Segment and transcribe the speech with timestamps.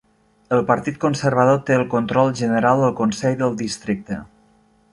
[0.55, 4.19] El Partit Conservador té el control general del consell del districte.